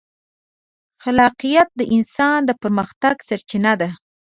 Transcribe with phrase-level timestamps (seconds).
[1.03, 3.89] خلاقیت د انسان د پرمختګ سرچینه ده.